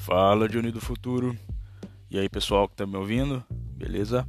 Fala, 0.00 0.48
Johnny 0.48 0.72
do 0.72 0.80
Futuro. 0.80 1.36
E 2.10 2.18
aí, 2.18 2.26
pessoal 2.26 2.66
que 2.66 2.74
tá 2.74 2.86
me 2.86 2.96
ouvindo? 2.96 3.44
Beleza? 3.76 4.26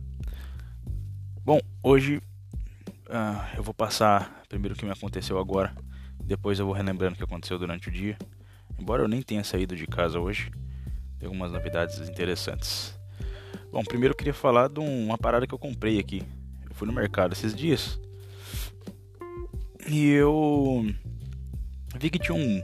Bom, 1.46 1.62
hoje 1.82 2.18
uh, 3.08 3.56
eu 3.56 3.64
vou 3.64 3.74
passar 3.74 4.44
primeiro 4.50 4.76
o 4.76 4.78
que 4.78 4.84
me 4.84 4.92
aconteceu 4.92 5.40
agora. 5.40 5.74
Depois 6.22 6.60
eu 6.60 6.66
vou 6.66 6.76
relembrando 6.76 7.14
o 7.14 7.18
que 7.18 7.24
aconteceu 7.24 7.58
durante 7.58 7.88
o 7.88 7.92
dia. 7.92 8.18
Embora 8.78 9.02
eu 9.02 9.08
nem 9.08 9.22
tenha 9.22 9.46
saído 9.46 9.74
de 9.74 9.88
casa 9.88 10.20
hoje, 10.20 10.52
tem 11.18 11.28
algumas 11.28 11.54
novidades 11.54 11.98
interessantes. 12.02 12.94
Bom, 13.72 13.82
primeiro 13.82 14.12
eu 14.12 14.18
queria 14.18 14.34
falar 14.34 14.68
de 14.68 14.82
uma 14.82 15.18
parada 15.18 15.48
que 15.48 15.54
eu 15.54 15.60
comprei 15.60 16.00
aqui. 16.00 16.22
Eu 16.70 16.76
fui 16.76 16.86
no 16.86 16.94
mercado 16.94 17.32
esses 17.32 17.56
dias 17.56 17.98
e 19.88 20.10
eu 20.10 20.86
vi 21.98 22.10
que 22.10 22.20
tinha 22.20 22.36
um, 22.36 22.62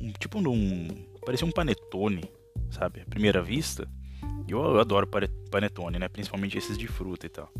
um 0.00 0.10
tipo 0.12 0.38
um 0.38 1.09
parecia 1.24 1.46
um 1.46 1.50
panetone, 1.50 2.24
sabe? 2.70 3.00
À 3.00 3.04
primeira 3.06 3.42
vista. 3.42 3.88
Eu, 4.48 4.62
eu 4.62 4.80
adoro 4.80 5.08
panetone, 5.50 5.98
né? 5.98 6.08
Principalmente 6.08 6.58
esses 6.58 6.76
de 6.76 6.88
fruta 6.88 7.26
e 7.26 7.28
tal. 7.28 7.52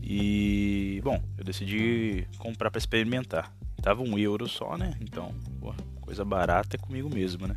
E 0.00 1.00
bom, 1.02 1.20
eu 1.36 1.44
decidi 1.44 2.28
comprar 2.38 2.70
para 2.70 2.78
experimentar. 2.78 3.52
Tava 3.82 4.02
um 4.02 4.16
euro 4.18 4.48
só, 4.48 4.76
né? 4.76 4.96
Então, 5.00 5.34
pô, 5.60 5.74
coisa 6.00 6.24
barata 6.24 6.76
é 6.76 6.78
comigo 6.78 7.12
mesmo, 7.12 7.46
né? 7.46 7.56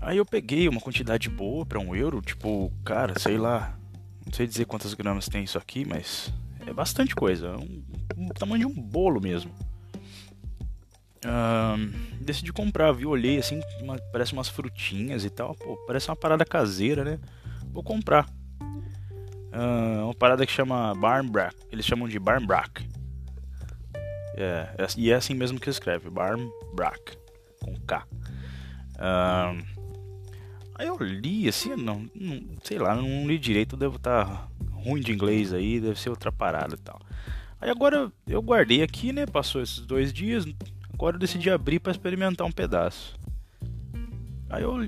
Aí 0.00 0.16
eu 0.16 0.24
peguei 0.24 0.68
uma 0.68 0.80
quantidade 0.80 1.28
boa 1.28 1.66
para 1.66 1.78
um 1.78 1.94
euro, 1.94 2.22
tipo, 2.22 2.72
cara, 2.84 3.18
sei 3.18 3.36
lá, 3.36 3.78
não 4.24 4.32
sei 4.32 4.46
dizer 4.46 4.64
quantas 4.64 4.94
gramas 4.94 5.28
tem 5.28 5.44
isso 5.44 5.58
aqui, 5.58 5.84
mas 5.84 6.32
é 6.66 6.72
bastante 6.72 7.14
coisa, 7.14 7.48
é 7.48 7.56
um, 7.56 7.82
um 8.16 8.28
tamanho 8.28 8.66
de 8.66 8.78
um 8.78 8.82
bolo 8.82 9.20
mesmo. 9.20 9.50
Decidi 12.20 12.52
comprar, 12.52 12.92
vi, 12.92 13.06
olhei 13.06 13.38
assim, 13.38 13.60
uma, 13.80 13.98
parece 14.12 14.32
umas 14.32 14.48
frutinhas 14.48 15.24
e 15.24 15.30
tal, 15.30 15.54
pô, 15.54 15.76
parece 15.86 16.08
uma 16.08 16.16
parada 16.16 16.44
caseira, 16.44 17.04
né? 17.04 17.18
Vou 17.72 17.82
comprar. 17.82 18.28
Uh, 19.50 20.04
uma 20.04 20.14
parada 20.14 20.44
que 20.44 20.52
chama 20.52 20.94
Barnbrack, 20.94 21.56
eles 21.72 21.84
chamam 21.84 22.06
de 22.06 22.18
Barnbrack. 22.18 22.86
É, 24.36 24.68
é, 24.78 24.86
e 24.96 25.10
é 25.10 25.14
assim 25.14 25.34
mesmo 25.34 25.58
que 25.58 25.68
escreve, 25.68 26.10
Barnbrack, 26.10 27.16
com 27.60 27.74
K. 27.80 28.06
Uh, 28.94 29.64
aí 30.74 30.86
eu 30.86 30.96
li 30.98 31.48
assim, 31.48 31.74
não, 31.74 32.08
não, 32.14 32.42
sei 32.62 32.78
lá, 32.78 32.94
não 32.94 33.26
li 33.26 33.38
direito, 33.38 33.76
devo 33.76 33.96
estar 33.96 34.26
tá 34.26 34.48
ruim 34.72 35.00
de 35.00 35.12
inglês 35.12 35.52
aí, 35.52 35.80
deve 35.80 35.98
ser 35.98 36.10
outra 36.10 36.30
parada 36.30 36.74
e 36.74 36.78
tal. 36.78 37.00
Aí 37.60 37.70
agora 37.70 38.12
eu 38.26 38.40
guardei 38.40 38.82
aqui, 38.82 39.12
né? 39.12 39.26
Passou 39.26 39.60
esses 39.60 39.80
dois 39.80 40.12
dias, 40.12 40.44
Agora 40.98 41.14
eu 41.14 41.20
decidi 41.20 41.48
abrir 41.48 41.78
para 41.78 41.92
experimentar 41.92 42.44
um 42.44 42.50
pedaço. 42.50 43.16
Aí 44.50 44.64
eu 44.64 44.84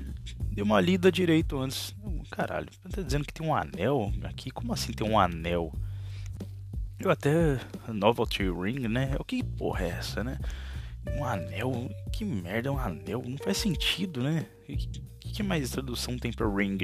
dei 0.51 0.61
uma 0.61 0.81
lida 0.81 1.09
direito 1.09 1.57
antes. 1.57 1.95
Caralho, 2.29 2.67
tá 2.89 3.01
dizendo 3.01 3.23
que 3.23 3.33
tem 3.33 3.47
um 3.47 3.55
anel 3.55 4.11
aqui? 4.25 4.51
Como 4.51 4.73
assim 4.73 4.91
tem 4.91 5.09
um 5.09 5.17
anel? 5.17 5.71
Eu 6.99 7.09
até. 7.09 7.57
Novelty 7.87 8.43
Ring, 8.43 8.89
né? 8.89 9.15
O 9.19 9.23
que 9.23 9.41
porra 9.41 9.85
é 9.85 9.89
essa, 9.91 10.21
né? 10.21 10.37
Um 11.15 11.23
anel? 11.23 11.89
Que 12.11 12.25
merda 12.25 12.67
é 12.67 12.71
um 12.73 12.77
anel? 12.77 13.23
Não 13.25 13.37
faz 13.37 13.55
sentido, 13.55 14.21
né? 14.21 14.45
O 14.67 14.75
que, 14.75 15.31
que 15.31 15.43
mais 15.43 15.71
tradução 15.71 16.17
tem 16.17 16.33
pra 16.33 16.45
ring? 16.45 16.79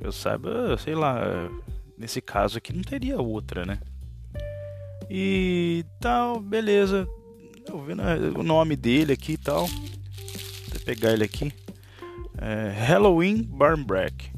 Eu 0.00 0.10
saiba, 0.12 0.78
sei 0.78 0.94
lá. 0.94 1.20
Nesse 1.98 2.22
caso 2.22 2.56
aqui 2.56 2.72
não 2.72 2.82
teria 2.82 3.20
outra, 3.20 3.66
né? 3.66 3.78
E 5.10 5.84
tal, 6.00 6.40
beleza. 6.40 7.06
Eu 7.72 7.80
vendo 7.80 8.02
o 8.38 8.42
nome 8.42 8.76
dele 8.76 9.14
aqui 9.14 9.32
e 9.32 9.36
tal. 9.38 9.66
Vou 9.66 10.80
pegar 10.84 11.14
ele 11.14 11.24
aqui. 11.24 11.50
É 12.36 12.68
Halloween 12.68 13.42
Barnbrack. 13.44 14.30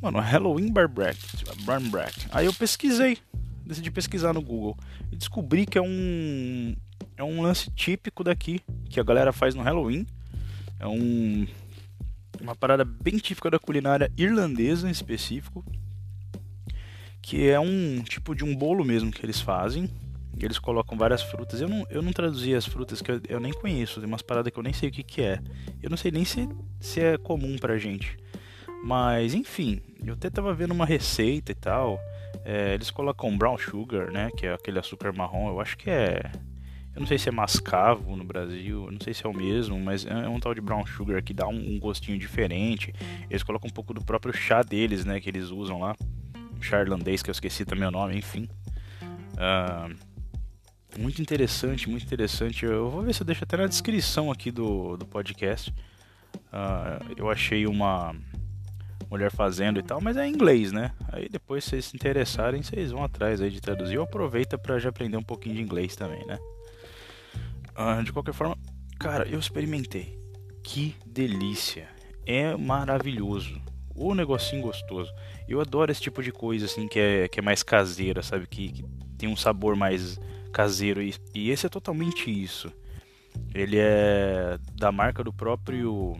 Mano, 0.00 0.20
Halloween 0.20 0.72
Barnbrack. 0.72 1.18
Barnbrack. 1.64 2.28
Aí 2.30 2.46
eu 2.46 2.54
pesquisei. 2.54 3.18
Decidi 3.66 3.90
pesquisar 3.90 4.32
no 4.32 4.40
Google. 4.40 4.78
E 5.10 5.16
descobri 5.16 5.66
que 5.66 5.78
é 5.78 5.82
um. 5.82 6.76
É 7.16 7.24
um 7.24 7.42
lance 7.42 7.72
típico 7.72 8.22
daqui. 8.22 8.60
Que 8.88 9.00
a 9.00 9.02
galera 9.02 9.32
faz 9.32 9.56
no 9.56 9.62
Halloween. 9.62 10.06
É 10.78 10.86
um. 10.86 11.44
Uma 12.40 12.54
parada 12.54 12.84
bem 12.84 13.18
típica 13.18 13.50
da 13.50 13.58
culinária 13.58 14.12
irlandesa 14.16 14.86
em 14.86 14.92
específico. 14.92 15.64
Que 17.20 17.48
é 17.48 17.58
um 17.58 18.00
tipo 18.04 18.32
de 18.32 18.44
um 18.44 18.54
bolo 18.54 18.84
mesmo 18.84 19.10
que 19.10 19.26
eles 19.26 19.40
fazem 19.40 19.90
eles 20.44 20.58
colocam 20.58 20.96
várias 20.96 21.22
frutas. 21.22 21.60
Eu 21.60 21.68
não, 21.68 21.86
eu 21.90 22.02
não 22.02 22.12
traduzi 22.12 22.54
as 22.54 22.66
frutas 22.66 23.02
que 23.02 23.10
eu, 23.10 23.20
eu 23.28 23.40
nem 23.40 23.52
conheço, 23.52 24.00
tem 24.00 24.08
umas 24.08 24.22
paradas 24.22 24.52
que 24.52 24.58
eu 24.58 24.62
nem 24.62 24.72
sei 24.72 24.88
o 24.88 24.92
que, 24.92 25.02
que 25.02 25.22
é. 25.22 25.40
Eu 25.82 25.90
não 25.90 25.96
sei 25.96 26.10
nem 26.10 26.24
se, 26.24 26.48
se 26.80 27.00
é 27.00 27.18
comum 27.18 27.56
pra 27.56 27.78
gente. 27.78 28.16
Mas 28.84 29.34
enfim, 29.34 29.80
eu 30.04 30.14
até 30.14 30.30
tava 30.30 30.54
vendo 30.54 30.72
uma 30.72 30.86
receita 30.86 31.52
e 31.52 31.54
tal. 31.54 31.98
É, 32.44 32.74
eles 32.74 32.90
colocam 32.90 33.36
brown 33.36 33.58
sugar, 33.58 34.10
né? 34.10 34.30
Que 34.36 34.46
é 34.46 34.54
aquele 34.54 34.78
açúcar 34.78 35.12
marrom. 35.12 35.48
Eu 35.48 35.60
acho 35.60 35.76
que 35.76 35.90
é. 35.90 36.30
Eu 36.94 37.00
não 37.00 37.06
sei 37.06 37.18
se 37.18 37.28
é 37.28 37.32
mascavo 37.32 38.16
no 38.16 38.24
Brasil, 38.24 38.86
eu 38.86 38.90
não 38.90 38.98
sei 39.00 39.14
se 39.14 39.24
é 39.24 39.28
o 39.28 39.32
mesmo, 39.32 39.78
mas 39.78 40.04
é 40.04 40.28
um 40.28 40.40
tal 40.40 40.52
de 40.52 40.60
brown 40.60 40.84
sugar 40.84 41.22
que 41.22 41.32
dá 41.32 41.46
um, 41.46 41.74
um 41.74 41.78
gostinho 41.78 42.18
diferente. 42.18 42.92
Eles 43.30 43.42
colocam 43.42 43.68
um 43.68 43.72
pouco 43.72 43.94
do 43.94 44.04
próprio 44.04 44.34
chá 44.34 44.62
deles, 44.62 45.04
né? 45.04 45.20
Que 45.20 45.28
eles 45.28 45.50
usam 45.50 45.80
lá. 45.80 45.94
Chá 46.60 46.80
irlandês, 46.80 47.22
que 47.22 47.30
eu 47.30 47.32
esqueci 47.32 47.64
também 47.64 47.86
o 47.86 47.90
nome, 47.90 48.16
enfim. 48.16 48.48
Uh, 49.34 49.94
muito 50.96 51.20
interessante, 51.20 51.88
muito 51.88 52.04
interessante. 52.04 52.64
Eu 52.64 52.90
vou 52.90 53.02
ver 53.02 53.14
se 53.14 53.22
eu 53.22 53.26
deixo 53.26 53.44
até 53.44 53.56
na 53.56 53.66
descrição 53.66 54.30
aqui 54.30 54.50
do, 54.50 54.96
do 54.96 55.06
podcast. 55.06 55.70
Uh, 56.52 57.14
eu 57.16 57.30
achei 57.30 57.66
uma 57.66 58.14
mulher 59.10 59.30
fazendo 59.30 59.78
e 59.78 59.82
tal, 59.82 60.00
mas 60.00 60.16
é 60.16 60.26
em 60.26 60.32
inglês, 60.32 60.72
né? 60.72 60.92
Aí 61.12 61.28
depois, 61.28 61.64
se 61.64 61.70
vocês 61.70 61.86
se 61.86 61.96
interessarem, 61.96 62.62
vocês 62.62 62.90
vão 62.90 63.04
atrás 63.04 63.40
aí 63.40 63.50
de 63.50 63.60
traduzir. 63.60 63.98
Ou 63.98 64.04
aproveita 64.04 64.56
para 64.58 64.78
já 64.78 64.88
aprender 64.88 65.16
um 65.16 65.22
pouquinho 65.22 65.56
de 65.56 65.62
inglês 65.62 65.96
também, 65.96 66.24
né? 66.26 66.38
Uh, 67.76 68.02
de 68.02 68.12
qualquer 68.12 68.34
forma, 68.34 68.56
cara, 68.98 69.26
eu 69.28 69.38
experimentei. 69.38 70.18
Que 70.62 70.96
delícia! 71.06 71.88
É 72.26 72.54
maravilhoso. 72.56 73.60
O 73.94 74.14
negocinho 74.14 74.62
gostoso. 74.62 75.10
Eu 75.48 75.60
adoro 75.60 75.90
esse 75.90 76.00
tipo 76.00 76.22
de 76.22 76.30
coisa 76.30 76.66
assim 76.66 76.86
que 76.86 76.98
é, 76.98 77.28
que 77.28 77.40
é 77.40 77.42
mais 77.42 77.62
caseira, 77.62 78.22
sabe? 78.22 78.46
Que, 78.46 78.70
que 78.70 78.84
tem 79.16 79.28
um 79.28 79.36
sabor 79.36 79.74
mais 79.74 80.20
caseiro. 80.52 81.02
E, 81.02 81.14
e 81.34 81.50
esse 81.50 81.66
é 81.66 81.68
totalmente 81.68 82.30
isso. 82.30 82.72
Ele 83.54 83.76
é 83.78 84.58
da 84.74 84.90
marca 84.90 85.22
do 85.22 85.32
próprio 85.32 86.16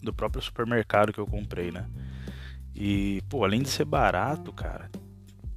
do 0.00 0.12
próprio 0.12 0.40
supermercado 0.40 1.12
que 1.12 1.18
eu 1.18 1.26
comprei, 1.26 1.70
né? 1.70 1.86
E, 2.74 3.20
pô, 3.28 3.44
além 3.44 3.62
de 3.62 3.68
ser 3.68 3.84
barato, 3.84 4.52
cara, 4.52 4.88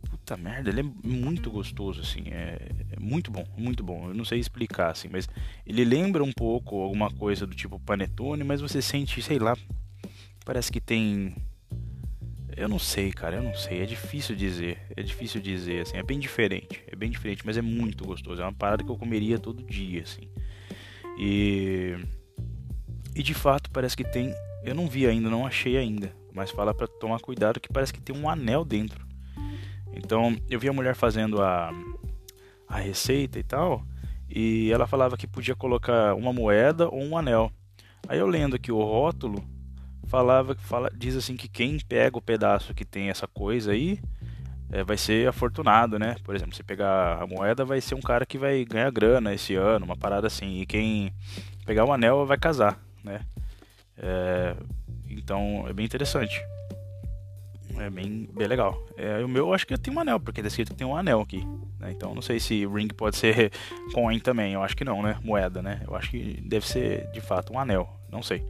puta 0.09 0.35
merda, 0.35 0.69
ele 0.69 0.81
é 0.81 1.07
muito 1.07 1.51
gostoso, 1.51 2.01
assim, 2.01 2.23
é, 2.31 2.69
é, 2.91 2.99
muito 2.99 3.29
bom, 3.29 3.45
muito 3.55 3.83
bom. 3.83 4.07
Eu 4.07 4.13
não 4.15 4.25
sei 4.25 4.39
explicar, 4.39 4.89
assim, 4.89 5.07
mas 5.07 5.29
ele 5.65 5.85
lembra 5.85 6.23
um 6.23 6.31
pouco 6.31 6.81
alguma 6.81 7.11
coisa 7.11 7.45
do 7.45 7.55
tipo 7.55 7.79
panetone, 7.79 8.43
mas 8.43 8.59
você 8.61 8.81
sente, 8.81 9.21
sei 9.21 9.37
lá, 9.37 9.55
parece 10.43 10.71
que 10.71 10.81
tem 10.81 11.35
eu 12.61 12.69
não 12.69 12.77
sei, 12.77 13.11
cara, 13.11 13.37
eu 13.37 13.43
não 13.43 13.55
sei. 13.55 13.81
É 13.81 13.85
difícil 13.85 14.35
dizer. 14.35 14.77
É 14.95 15.01
difícil 15.01 15.41
dizer, 15.41 15.81
assim. 15.81 15.97
É 15.97 16.03
bem 16.03 16.19
diferente. 16.19 16.83
É 16.87 16.95
bem 16.95 17.09
diferente, 17.09 17.43
mas 17.45 17.57
é 17.57 17.61
muito 17.61 18.05
gostoso. 18.05 18.41
É 18.41 18.45
uma 18.45 18.53
parada 18.53 18.83
que 18.83 18.89
eu 18.89 18.97
comeria 18.97 19.39
todo 19.39 19.63
dia, 19.63 20.03
assim. 20.03 20.29
E. 21.17 21.95
E 23.15 23.23
de 23.23 23.33
fato 23.33 23.69
parece 23.71 23.97
que 23.97 24.03
tem. 24.03 24.33
Eu 24.63 24.75
não 24.75 24.87
vi 24.87 25.07
ainda, 25.07 25.29
não 25.29 25.45
achei 25.45 25.75
ainda. 25.75 26.15
Mas 26.33 26.51
fala 26.51 26.73
para 26.73 26.87
tomar 26.87 27.19
cuidado 27.19 27.59
que 27.59 27.67
parece 27.67 27.91
que 27.91 27.99
tem 27.99 28.15
um 28.15 28.29
anel 28.29 28.63
dentro. 28.63 29.05
Então 29.93 30.37
eu 30.49 30.59
vi 30.59 30.69
a 30.69 30.73
mulher 30.73 30.95
fazendo 30.95 31.41
a, 31.41 31.71
a 32.67 32.77
receita 32.77 33.39
e 33.39 33.43
tal. 33.43 33.83
E 34.29 34.71
ela 34.71 34.87
falava 34.87 35.17
que 35.17 35.27
podia 35.27 35.55
colocar 35.55 36.13
uma 36.13 36.31
moeda 36.31 36.87
ou 36.87 37.03
um 37.03 37.17
anel. 37.17 37.51
Aí 38.07 38.19
eu 38.19 38.27
lendo 38.27 38.55
aqui 38.55 38.71
o 38.71 38.81
rótulo, 38.81 39.43
falava 40.11 40.53
fala, 40.55 40.91
diz 40.93 41.15
assim 41.15 41.37
que 41.37 41.47
quem 41.47 41.79
pega 41.79 42.17
o 42.17 42.21
pedaço 42.21 42.73
que 42.73 42.83
tem 42.83 43.09
essa 43.09 43.27
coisa 43.27 43.71
aí 43.71 43.97
é, 44.69 44.83
vai 44.83 44.97
ser 44.97 45.27
afortunado, 45.27 45.97
né? 45.97 46.17
Por 46.21 46.35
exemplo, 46.35 46.53
se 46.53 46.61
pegar 46.63 47.21
a 47.21 47.25
moeda 47.25 47.63
vai 47.63 47.79
ser 47.79 47.95
um 47.95 48.01
cara 48.01 48.25
que 48.25 48.37
vai 48.37 48.65
ganhar 48.65 48.91
grana 48.91 49.33
esse 49.33 49.55
ano, 49.55 49.85
uma 49.85 49.95
parada 49.95 50.27
assim. 50.27 50.59
E 50.61 50.65
quem 50.65 51.13
pegar 51.65 51.85
o 51.85 51.93
anel 51.93 52.25
vai 52.25 52.37
casar, 52.37 52.77
né? 53.01 53.21
É, 53.97 54.53
então 55.09 55.65
é 55.67 55.73
bem 55.73 55.85
interessante. 55.85 56.41
É 57.77 57.89
bem, 57.89 58.29
bem 58.33 58.47
legal. 58.47 58.85
É, 58.97 59.23
o 59.23 59.29
meu 59.29 59.53
acho 59.53 59.65
que 59.65 59.77
tem 59.77 59.93
um 59.93 59.99
anel, 59.99 60.19
porque 60.19 60.41
tá 60.41 60.47
escrito 60.49 60.71
que 60.71 60.77
tem 60.77 60.87
um 60.87 60.95
anel 60.95 61.21
aqui. 61.21 61.45
Né? 61.79 61.91
Então 61.91 62.13
não 62.13 62.21
sei 62.21 62.37
se 62.37 62.65
ring 62.65 62.89
pode 62.89 63.15
ser 63.15 63.51
coin 63.93 64.19
também. 64.19 64.53
Eu 64.53 64.61
acho 64.61 64.75
que 64.75 64.83
não, 64.83 65.01
né? 65.01 65.17
Moeda, 65.23 65.61
né? 65.61 65.81
Eu 65.87 65.95
acho 65.95 66.11
que 66.11 66.41
deve 66.41 66.67
ser 66.67 67.09
de 67.11 67.21
fato 67.21 67.53
um 67.53 67.59
anel. 67.59 67.89
Não 68.09 68.21
sei. 68.21 68.45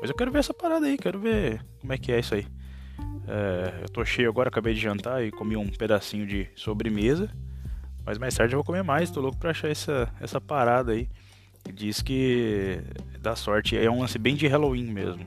Mas 0.00 0.10
eu 0.10 0.16
quero 0.16 0.30
ver 0.30 0.40
essa 0.40 0.54
parada 0.54 0.86
aí, 0.86 0.96
quero 0.96 1.18
ver 1.18 1.64
como 1.80 1.92
é 1.92 1.98
que 1.98 2.12
é 2.12 2.18
isso 2.18 2.34
aí. 2.34 2.46
É, 3.28 3.82
eu 3.82 3.88
tô 3.88 4.04
cheio 4.04 4.28
agora, 4.28 4.48
acabei 4.48 4.74
de 4.74 4.80
jantar 4.80 5.24
e 5.24 5.30
comi 5.30 5.56
um 5.56 5.68
pedacinho 5.68 6.26
de 6.26 6.48
sobremesa. 6.54 7.30
Mas 8.04 8.18
mais 8.18 8.34
tarde 8.34 8.54
eu 8.54 8.58
vou 8.58 8.64
comer 8.64 8.84
mais, 8.84 9.10
tô 9.10 9.20
louco 9.20 9.36
pra 9.36 9.50
achar 9.50 9.68
essa, 9.68 10.08
essa 10.20 10.40
parada 10.40 10.92
aí. 10.92 11.08
Diz 11.74 12.00
que 12.00 12.80
dá 13.20 13.34
sorte. 13.34 13.76
É 13.76 13.90
um 13.90 14.00
lance 14.00 14.18
bem 14.18 14.36
de 14.36 14.46
Halloween 14.46 14.84
mesmo. 14.84 15.26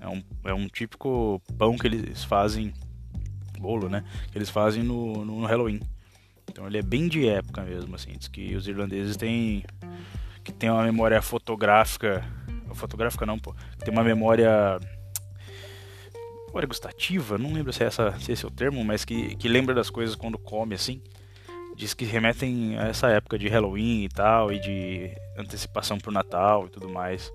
É 0.00 0.08
um, 0.08 0.22
é 0.44 0.54
um 0.54 0.68
típico 0.68 1.42
pão 1.58 1.76
que 1.76 1.86
eles 1.86 2.22
fazem, 2.22 2.72
bolo, 3.58 3.88
né? 3.88 4.04
Que 4.30 4.38
eles 4.38 4.50
fazem 4.50 4.84
no, 4.84 5.24
no 5.24 5.44
Halloween. 5.44 5.80
Então 6.48 6.66
ele 6.66 6.78
é 6.78 6.82
bem 6.82 7.08
de 7.08 7.26
época 7.26 7.62
mesmo, 7.62 7.94
assim. 7.96 8.12
Diz 8.16 8.28
que 8.28 8.54
os 8.54 8.68
irlandeses 8.68 9.16
têm 9.16 9.64
que 10.44 10.52
tem 10.52 10.70
uma 10.70 10.82
memória 10.82 11.22
fotográfica, 11.22 12.24
fotográfica 12.74 13.26
não, 13.26 13.38
pô, 13.38 13.54
tem 13.78 13.92
uma 13.92 14.04
memória 14.04 14.78
memória 16.52 16.68
gustativa, 16.68 17.38
não 17.38 17.52
lembro 17.52 17.72
se, 17.72 17.82
é 17.82 17.86
essa, 17.86 18.18
se 18.20 18.30
esse 18.30 18.44
é 18.44 18.48
o 18.48 18.50
termo, 18.50 18.84
mas 18.84 19.04
que, 19.04 19.34
que 19.36 19.48
lembra 19.48 19.74
das 19.74 19.88
coisas 19.88 20.14
quando 20.14 20.38
come 20.38 20.74
assim. 20.74 21.00
Diz 21.74 21.94
que 21.94 22.04
remetem 22.04 22.78
a 22.78 22.88
essa 22.88 23.08
época 23.08 23.38
de 23.38 23.48
Halloween 23.48 24.04
e 24.04 24.08
tal, 24.10 24.52
e 24.52 24.60
de 24.60 25.10
antecipação 25.38 25.96
pro 25.96 26.12
Natal 26.12 26.66
e 26.66 26.68
tudo 26.68 26.90
mais. 26.90 27.32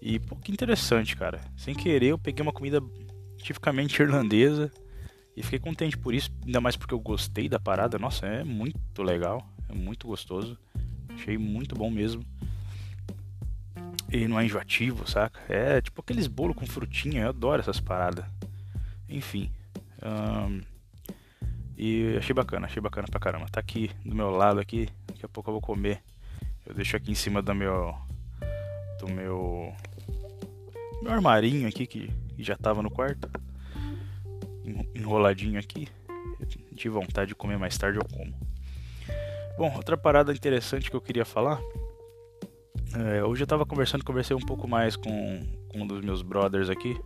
E, 0.00 0.20
pô, 0.20 0.36
que 0.36 0.52
interessante, 0.52 1.16
cara. 1.16 1.40
Sem 1.56 1.74
querer, 1.74 2.10
eu 2.10 2.18
peguei 2.18 2.40
uma 2.40 2.52
comida 2.52 2.80
tipicamente 3.38 4.00
irlandesa 4.00 4.70
e 5.36 5.42
fiquei 5.42 5.58
contente 5.58 5.98
por 5.98 6.14
isso, 6.14 6.30
ainda 6.44 6.60
mais 6.60 6.76
porque 6.76 6.94
eu 6.94 7.00
gostei 7.00 7.48
da 7.48 7.58
parada. 7.58 7.98
Nossa, 7.98 8.24
é 8.26 8.44
muito 8.44 9.02
legal, 9.02 9.44
é 9.68 9.74
muito 9.74 10.06
gostoso. 10.06 10.56
Achei 11.12 11.36
muito 11.36 11.74
bom 11.74 11.90
mesmo. 11.90 12.22
E 14.16 14.26
não 14.26 14.40
é 14.40 14.46
enjoativo, 14.46 15.06
saca? 15.06 15.38
É 15.46 15.78
tipo 15.78 16.00
aqueles 16.00 16.26
bolos 16.26 16.56
com 16.56 16.64
frutinha, 16.66 17.24
eu 17.24 17.28
adoro 17.28 17.60
essas 17.60 17.78
paradas. 17.78 18.24
Enfim. 19.06 19.52
E 21.76 22.16
achei 22.16 22.32
bacana, 22.32 22.64
achei 22.64 22.80
bacana 22.80 23.06
pra 23.10 23.20
caramba. 23.20 23.44
Tá 23.52 23.60
aqui 23.60 23.90
do 24.02 24.14
meu 24.14 24.30
lado 24.30 24.58
aqui, 24.58 24.88
daqui 25.06 25.26
a 25.26 25.28
pouco 25.28 25.50
eu 25.50 25.52
vou 25.52 25.60
comer. 25.60 26.02
Eu 26.64 26.74
deixo 26.74 26.96
aqui 26.96 27.12
em 27.12 27.14
cima 27.14 27.42
do 27.42 27.54
meu. 27.54 27.94
Do 29.00 29.06
meu. 29.06 29.74
Meu 31.02 31.12
armarinho 31.12 31.68
aqui 31.68 31.86
que, 31.86 32.10
que 32.34 32.42
já 32.42 32.56
tava 32.56 32.82
no 32.82 32.90
quarto. 32.90 33.30
Enroladinho 34.94 35.60
aqui. 35.60 35.88
De 36.72 36.88
vontade 36.88 37.28
de 37.28 37.34
comer 37.34 37.58
mais 37.58 37.76
tarde 37.76 37.98
eu 37.98 38.04
como. 38.16 38.34
Bom, 39.58 39.74
outra 39.76 39.94
parada 39.94 40.32
interessante 40.32 40.90
que 40.90 40.96
eu 40.96 41.02
queria 41.02 41.26
falar. 41.26 41.60
É, 42.98 43.22
hoje 43.22 43.42
eu 43.42 43.46
tava 43.46 43.66
conversando, 43.66 44.02
conversei 44.02 44.34
um 44.34 44.40
pouco 44.40 44.66
mais 44.66 44.96
com, 44.96 45.42
com 45.68 45.82
um 45.82 45.86
dos 45.86 46.02
meus 46.02 46.22
brothers 46.22 46.70
aqui, 46.70 46.98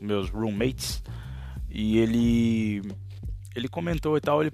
meus 0.00 0.30
roommates, 0.30 1.02
e 1.68 1.98
ele 1.98 2.80
ele 3.54 3.68
comentou 3.68 4.16
e 4.16 4.20
tal, 4.22 4.42
ele, 4.42 4.52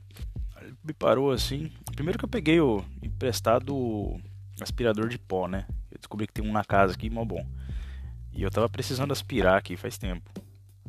ele 0.60 0.74
me 0.82 0.92
parou 0.92 1.30
assim. 1.30 1.70
Primeiro 1.94 2.18
que 2.18 2.24
eu 2.24 2.28
peguei 2.28 2.60
o 2.60 2.84
emprestado 3.00 4.20
aspirador 4.60 5.08
de 5.08 5.16
pó, 5.16 5.46
né? 5.46 5.64
Eu 5.92 5.98
descobri 5.98 6.26
que 6.26 6.32
tem 6.32 6.44
um 6.44 6.50
na 6.50 6.64
casa 6.64 6.94
aqui, 6.94 7.08
mó 7.08 7.24
bom. 7.24 7.46
E 8.32 8.42
eu 8.42 8.50
tava 8.50 8.68
precisando 8.68 9.12
aspirar 9.12 9.58
aqui 9.58 9.76
faz 9.76 9.96
tempo. 9.96 10.28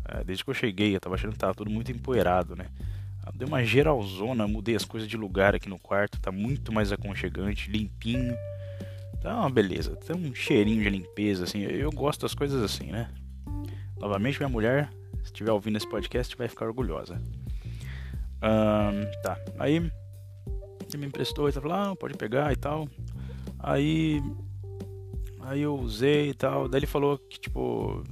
É, 0.04 0.24
desde 0.24 0.44
que 0.44 0.50
eu 0.50 0.56
cheguei, 0.56 0.96
eu 0.96 1.00
tava 1.00 1.14
achando 1.14 1.34
que 1.34 1.38
tava 1.40 1.54
tudo 1.54 1.70
muito 1.70 1.92
empoeirado, 1.92 2.56
né? 2.56 2.66
Deu 3.36 3.48
uma 3.48 3.64
geralzona, 3.64 4.48
mudei 4.48 4.76
as 4.76 4.84
coisas 4.84 5.08
de 5.08 5.16
lugar 5.16 5.54
aqui 5.54 5.70
no 5.70 5.78
quarto, 5.78 6.20
tá 6.20 6.32
muito 6.32 6.74
mais 6.74 6.92
aconchegante, 6.92 7.70
limpinho. 7.70 8.36
Tá 9.22 9.40
uma 9.40 9.50
beleza, 9.52 9.96
tem 9.98 10.16
um 10.16 10.34
cheirinho 10.34 10.82
de 10.82 10.90
limpeza, 10.90 11.44
assim. 11.44 11.62
Eu 11.62 11.92
gosto 11.92 12.22
das 12.22 12.34
coisas 12.34 12.62
assim, 12.64 12.88
né? 12.88 13.08
Novamente, 14.00 14.40
minha 14.40 14.50
mulher, 14.50 14.90
se 15.20 15.26
estiver 15.26 15.52
ouvindo 15.52 15.78
esse 15.78 15.88
podcast, 15.88 16.36
vai 16.36 16.48
ficar 16.48 16.66
orgulhosa. 16.66 17.22
Um, 18.42 19.22
tá, 19.22 19.38
aí 19.60 19.76
ele 19.76 20.98
me 20.98 21.06
emprestou 21.06 21.48
e 21.48 21.52
falou, 21.52 21.74
ah, 21.74 21.96
pode 21.96 22.16
pegar 22.16 22.52
e 22.52 22.56
tal. 22.56 22.90
Aí, 23.60 24.24
aí 25.42 25.62
eu 25.62 25.76
usei 25.76 26.30
e 26.30 26.34
tal. 26.34 26.68
Daí 26.68 26.80
ele 26.80 26.88
falou 26.88 27.20
que, 27.20 27.40
tipo, 27.40 28.04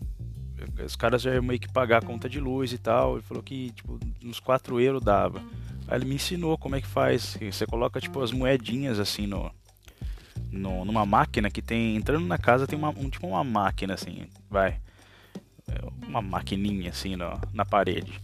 os 0.86 0.96
caras 0.96 1.24
já 1.24 1.34
iam 1.34 1.42
meio 1.42 1.60
que 1.60 1.72
pagar 1.74 2.04
a 2.04 2.06
conta 2.06 2.30
de 2.30 2.40
luz 2.40 2.72
e 2.72 2.78
tal. 2.78 3.16
Ele 3.16 3.24
falou 3.24 3.42
que, 3.42 3.72
tipo, 3.72 4.00
uns 4.24 4.40
4 4.40 4.80
euros 4.80 5.02
dava. 5.02 5.42
Aí 5.88 5.98
ele 5.98 6.06
me 6.06 6.16
ensinou 6.16 6.56
como 6.56 6.76
é 6.76 6.82
que 6.82 6.88
faz. 6.88 7.36
Você 7.52 7.66
coloca, 7.66 8.00
tipo, 8.00 8.22
as 8.22 8.32
moedinhas 8.32 9.00
assim 9.00 9.26
no, 9.26 9.52
no 10.52 10.86
numa 10.86 11.06
máquina 11.06 11.50
que 11.50 11.62
tem. 11.62 11.96
Entrando 11.96 12.26
na 12.26 12.38
casa 12.38 12.68
tem 12.68 12.78
uma, 12.78 12.90
um, 12.90 13.10
tipo 13.10 13.28
uma 13.28 13.44
máquina 13.44 13.94
assim, 13.94 14.28
vai. 14.50 14.80
É, 15.68 16.08
uma 16.08 16.22
maquininha 16.22 16.90
assim 16.90 17.16
no, 17.16 17.40
na 17.54 17.66
parede. 17.66 18.20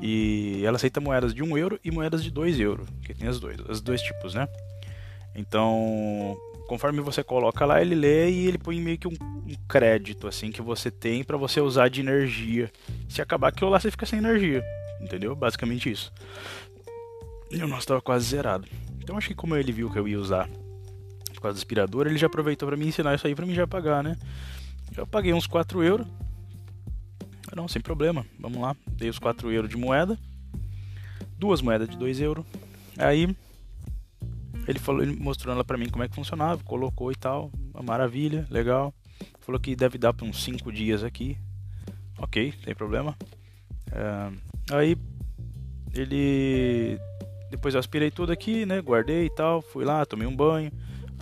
E 0.00 0.62
ela 0.64 0.76
aceita 0.76 1.00
moedas 1.00 1.34
de 1.34 1.42
1 1.42 1.58
euro 1.58 1.80
e 1.84 1.90
moedas 1.90 2.22
de 2.22 2.30
2 2.30 2.60
euros. 2.60 2.88
Que 3.02 3.14
tem 3.14 3.28
as 3.28 3.40
dois, 3.40 3.58
os 3.68 3.80
dois 3.80 4.00
tipos, 4.00 4.34
né? 4.34 4.48
Então, 5.34 6.36
conforme 6.66 7.00
você 7.00 7.22
coloca 7.22 7.64
lá, 7.64 7.80
ele 7.80 7.94
lê 7.94 8.30
e 8.30 8.46
ele 8.46 8.58
põe 8.58 8.80
meio 8.80 8.98
que 8.98 9.08
um, 9.08 9.16
um 9.20 9.54
crédito 9.68 10.26
assim 10.26 10.50
que 10.50 10.62
você 10.62 10.90
tem 10.90 11.24
para 11.24 11.36
você 11.36 11.60
usar 11.60 11.88
de 11.88 12.00
energia. 12.00 12.70
Se 13.08 13.22
acabar 13.22 13.48
aquilo 13.48 13.70
lá, 13.70 13.78
você 13.78 13.90
fica 13.90 14.06
sem 14.06 14.18
energia, 14.18 14.64
entendeu? 15.00 15.34
Basicamente 15.34 15.90
isso. 15.90 16.12
E 17.50 17.62
o 17.62 17.68
nosso 17.68 17.86
tava 17.86 18.00
quase 18.00 18.26
zerado. 18.26 18.68
Então 19.00 19.16
acho 19.16 19.28
que 19.28 19.34
como 19.34 19.56
ele 19.56 19.72
viu 19.72 19.90
que 19.90 19.98
eu 19.98 20.06
ia 20.06 20.18
usar 20.18 20.48
por 21.38 21.42
causa 21.42 21.54
do 21.54 21.58
aspirador, 21.58 22.08
ele 22.08 22.18
já 22.18 22.26
aproveitou 22.26 22.68
para 22.68 22.76
me 22.76 22.86
ensinar 22.86 23.14
isso 23.14 23.26
aí 23.26 23.34
para 23.34 23.46
mim 23.46 23.54
já 23.54 23.66
pagar, 23.66 24.02
né? 24.02 24.16
Eu 24.96 25.06
paguei 25.06 25.32
uns 25.32 25.46
4 25.46 25.82
euros. 25.84 26.06
Não, 27.54 27.68
sem 27.68 27.80
problema. 27.80 28.26
Vamos 28.38 28.60
lá. 28.60 28.76
Dei 28.88 29.08
os 29.08 29.18
4 29.18 29.50
euros 29.52 29.70
de 29.70 29.76
moeda. 29.76 30.18
Duas 31.38 31.62
moedas 31.62 31.88
de 31.88 31.96
2 31.96 32.20
euros. 32.20 32.44
Aí 32.98 33.34
ele 34.66 34.78
falou, 34.80 35.02
ele 35.02 35.14
mostrou 35.14 35.54
ela 35.54 35.64
para 35.64 35.78
mim 35.78 35.88
como 35.88 36.02
é 36.02 36.08
que 36.08 36.14
funcionava, 36.14 36.62
colocou 36.64 37.12
e 37.12 37.16
tal, 37.16 37.50
uma 37.72 37.82
maravilha, 37.82 38.46
legal. 38.50 38.92
Falou 39.40 39.60
que 39.60 39.76
deve 39.76 39.96
dar 39.96 40.12
para 40.12 40.26
uns 40.26 40.42
5 40.42 40.72
dias 40.72 41.04
aqui. 41.04 41.38
Ok, 42.18 42.52
sem 42.64 42.74
problema. 42.74 43.16
É, 43.92 44.74
aí 44.74 44.96
ele 45.94 46.98
depois 47.48 47.74
eu 47.74 47.78
aspirei 47.80 48.10
tudo 48.10 48.32
aqui, 48.32 48.66
né? 48.66 48.80
Guardei 48.80 49.26
e 49.26 49.30
tal, 49.30 49.62
fui 49.62 49.84
lá, 49.84 50.04
tomei 50.04 50.26
um 50.26 50.34
banho. 50.34 50.72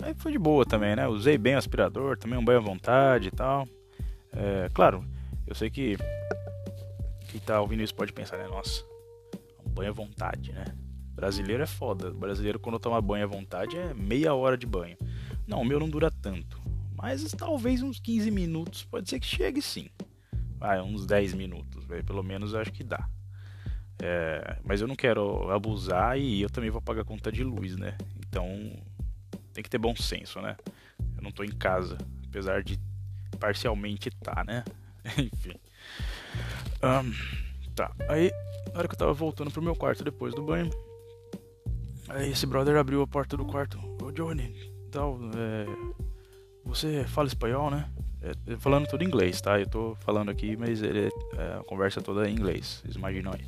Aí 0.01 0.13
foi 0.15 0.31
de 0.31 0.37
boa 0.37 0.65
também, 0.65 0.95
né? 0.95 1.07
Usei 1.07 1.37
bem 1.37 1.55
o 1.55 1.57
aspirador, 1.57 2.17
tomei 2.17 2.37
um 2.37 2.45
banho 2.45 2.59
à 2.59 2.61
vontade 2.61 3.27
e 3.29 3.31
tal. 3.31 3.67
É, 4.31 4.69
claro, 4.73 5.03
eu 5.45 5.55
sei 5.55 5.69
que 5.69 5.97
quem 7.27 7.39
tá 7.41 7.59
ouvindo 7.59 7.83
isso 7.83 7.95
pode 7.95 8.13
pensar, 8.13 8.37
né? 8.37 8.47
Nossa, 8.47 8.83
um 9.65 9.69
banho 9.69 9.89
à 9.89 9.93
vontade, 9.93 10.51
né? 10.53 10.65
Brasileiro 11.13 11.63
é 11.63 11.67
foda. 11.67 12.11
Brasileiro, 12.11 12.59
quando 12.59 12.79
toma 12.79 13.01
banho 13.01 13.25
à 13.25 13.27
vontade, 13.27 13.75
é 13.75 13.93
meia 13.93 14.33
hora 14.35 14.57
de 14.57 14.67
banho. 14.67 14.95
Não, 15.47 15.61
o 15.61 15.65
meu 15.65 15.79
não 15.79 15.89
dura 15.89 16.11
tanto. 16.11 16.61
Mas 16.95 17.23
talvez 17.31 17.81
uns 17.81 17.99
15 17.99 18.29
minutos. 18.29 18.83
Pode 18.83 19.09
ser 19.09 19.19
que 19.19 19.25
chegue 19.25 19.61
sim. 19.61 19.89
Vai, 20.57 20.79
uns 20.79 21.05
10 21.05 21.33
minutos. 21.33 21.85
Véio, 21.85 22.03
pelo 22.03 22.21
menos 22.21 22.53
eu 22.53 22.59
acho 22.59 22.71
que 22.71 22.83
dá. 22.83 23.07
É, 23.99 24.57
mas 24.63 24.79
eu 24.79 24.87
não 24.87 24.95
quero 24.95 25.49
abusar 25.49 26.19
e 26.19 26.41
eu 26.41 26.49
também 26.49 26.69
vou 26.69 26.81
pagar 26.81 27.03
conta 27.03 27.31
de 27.31 27.43
luz, 27.43 27.75
né? 27.77 27.97
Então 28.27 28.47
tem 29.57 29.63
que 29.63 29.69
ter 29.71 29.79
bom 29.79 29.95
senso, 29.95 30.39
né? 30.39 30.55
Eu 31.15 31.23
não 31.23 31.31
tô 31.31 31.43
em 31.43 31.51
casa, 31.51 31.97
apesar 32.27 32.61
de 32.61 32.79
parcialmente 33.39 34.11
tá, 34.11 34.43
né? 34.45 34.63
Enfim. 35.17 35.55
Um, 36.83 37.73
tá, 37.73 37.91
aí 38.07 38.31
na 38.71 38.77
hora 38.77 38.87
que 38.87 38.93
eu 38.93 38.99
tava 38.99 39.13
voltando 39.13 39.49
pro 39.49 39.61
meu 39.61 39.75
quarto 39.75 40.03
depois 40.03 40.35
do 40.35 40.43
banho, 40.43 40.69
Aí 42.09 42.31
esse 42.31 42.45
brother 42.45 42.77
abriu 42.77 43.01
a 43.01 43.07
porta 43.07 43.35
do 43.35 43.43
quarto. 43.43 43.77
Ô 44.01 44.11
Johnny, 44.11 44.55
tal, 44.91 45.19
é, 45.35 45.65
você 46.63 47.03
fala 47.03 47.27
espanhol, 47.27 47.69
né? 47.69 47.89
É, 48.21 48.55
falando 48.57 48.87
tudo 48.87 49.03
em 49.03 49.07
inglês, 49.07 49.41
tá? 49.41 49.59
Eu 49.59 49.67
tô 49.67 49.95
falando 50.01 50.29
aqui, 50.29 50.55
mas 50.55 50.81
ele, 50.81 51.09
é, 51.35 51.57
a 51.59 51.63
conversa 51.65 52.01
toda 52.01 52.25
é 52.25 52.29
em 52.29 52.33
inglês, 52.33 52.79
vocês 52.81 52.95
imaginam 52.95 53.33
aí. 53.33 53.45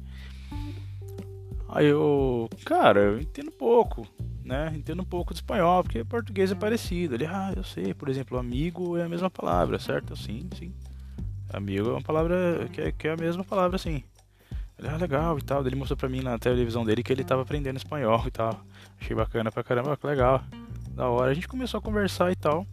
Aí 1.69 1.85
eu, 1.85 2.49
cara, 2.65 2.99
eu 2.99 3.21
entendo 3.21 3.51
pouco, 3.51 4.05
né? 4.49 4.73
Entendo 4.75 5.03
um 5.03 5.05
pouco 5.05 5.31
de 5.31 5.37
espanhol, 5.37 5.83
porque 5.83 6.03
português 6.03 6.51
é 6.51 6.55
parecido. 6.55 7.13
Ele, 7.13 7.27
ah, 7.27 7.53
eu 7.55 7.63
sei, 7.63 7.93
por 7.93 8.09
exemplo, 8.09 8.37
amigo 8.37 8.97
é 8.97 9.03
a 9.03 9.09
mesma 9.09 9.29
palavra, 9.29 9.77
certo? 9.77 10.15
Sim, 10.15 10.49
sim. 10.57 10.73
Amigo 11.53 11.89
é 11.89 11.91
uma 11.93 12.01
palavra 12.01 12.67
que 12.73 12.81
é, 12.81 12.91
que 12.91 13.07
é 13.07 13.11
a 13.11 13.17
mesma 13.17 13.43
palavra, 13.43 13.77
sim. 13.77 14.03
Ele, 14.77 14.87
ah, 14.87 14.97
legal 14.97 15.37
e 15.37 15.41
tal. 15.43 15.65
Ele 15.65 15.75
mostrou 15.75 15.95
pra 15.95 16.09
mim 16.09 16.21
na 16.21 16.39
televisão 16.39 16.83
dele 16.83 17.03
que 17.03 17.13
ele 17.13 17.23
tava 17.23 17.43
aprendendo 17.43 17.77
espanhol 17.77 18.23
e 18.25 18.31
tal. 18.31 18.59
Achei 18.99 19.15
bacana 19.15 19.51
pra 19.51 19.63
caramba, 19.63 19.95
que 19.95 20.07
legal. 20.07 20.43
Da 20.95 21.07
hora. 21.07 21.31
A 21.31 21.33
gente 21.33 21.47
começou 21.47 21.77
a 21.77 21.81
conversar 21.81 22.31
e 22.31 22.35
tal. 22.35 22.65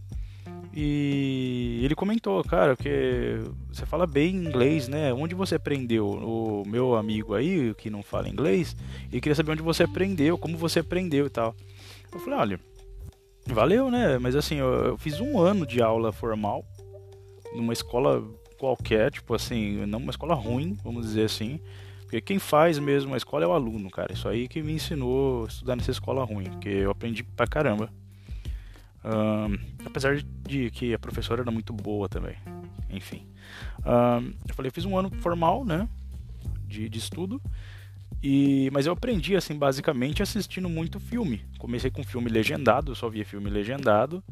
E 0.79 1.81
ele 1.83 1.95
comentou, 1.95 2.45
cara, 2.45 2.77
que 2.77 3.41
você 3.73 3.87
fala 3.87 4.07
bem 4.07 4.37
inglês, 4.37 4.89
né? 4.89 5.11
Onde 5.11 5.35
você 5.35 5.55
aprendeu? 5.55 6.07
O 6.07 6.65
meu 6.67 6.95
amigo 6.95 7.33
aí, 7.33 7.73
que 7.73 7.89
não 7.89 8.03
fala 8.03 8.29
inglês, 8.29 8.77
ele 9.11 9.23
queria 9.23 9.35
saber 9.35 9.53
onde 9.53 9.63
você 9.63 9.85
aprendeu, 9.85 10.37
como 10.37 10.59
você 10.59 10.81
aprendeu 10.81 11.25
e 11.25 11.31
tal. 11.31 11.57
Eu 12.13 12.21
falei, 12.21 12.39
olha, 12.39 12.61
valeu, 13.47 13.91
né? 13.91 14.19
Mas 14.19 14.37
assim, 14.37 14.57
eu, 14.57 14.67
eu 14.67 14.99
fiz 14.99 15.19
um 15.19 15.41
ano 15.41 15.67
de 15.67 15.81
aula 15.81 16.13
formal 16.13 16.63
numa 17.55 17.73
escola 17.73 18.23
qualquer, 18.59 19.11
tipo 19.11 19.35
assim, 19.35 19.87
não 19.87 19.99
uma 19.99 20.11
escola 20.11 20.35
ruim, 20.35 20.77
vamos 20.85 21.07
dizer 21.07 21.25
assim. 21.25 21.59
Porque 22.03 22.21
quem 22.21 22.39
faz 22.39 22.79
mesmo 22.79 23.15
a 23.15 23.17
escola 23.17 23.47
é 23.47 23.49
o 23.49 23.53
aluno, 23.53 23.91
cara. 23.91 24.13
Isso 24.13 24.29
aí 24.29 24.47
que 24.47 24.63
me 24.63 24.75
ensinou 24.75 25.45
a 25.45 25.49
estudar 25.49 25.75
nessa 25.75 25.91
escola 25.91 26.23
ruim, 26.23 26.51
porque 26.51 26.69
eu 26.69 26.91
aprendi 26.91 27.25
pra 27.25 27.47
caramba. 27.47 27.91
Um, 29.07 29.57
apesar 29.85 30.17
de 30.17 30.71
que 30.73 30.93
a 30.93 30.99
professora 30.99 31.43
era 31.43 31.51
muito 31.51 31.73
boa 31.73 32.09
também. 32.09 32.37
Enfim. 32.91 33.27
Um, 33.85 34.33
eu 34.49 34.55
falei, 34.55 34.69
eu 34.69 34.73
fiz 34.73 34.85
um 34.85 34.99
ano 34.99 35.11
formal, 35.21 35.65
né? 35.65 35.89
De, 36.67 36.89
de 36.89 36.99
estudo. 36.99 37.41
E, 38.23 38.69
mas 38.73 38.87
eu 38.87 38.93
aprendi, 38.93 39.37
assim, 39.37 39.57
basicamente 39.57 40.23
assistindo 40.23 40.69
muito 40.69 40.99
filme. 40.99 41.45
Comecei 41.59 41.91
com 41.91 42.03
filme 42.03 42.29
legendado, 42.29 42.95
só 42.95 43.09
via 43.09 43.25
filme 43.25 43.49
legendado. 43.49 44.23